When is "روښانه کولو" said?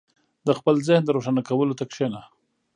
1.15-1.77